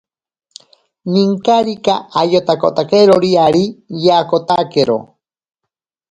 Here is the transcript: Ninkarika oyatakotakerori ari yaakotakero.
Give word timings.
Ninkarika 1.11 1.93
oyatakotakerori 2.21 3.31
ari 3.47 3.63
yaakotakero. 4.05 4.97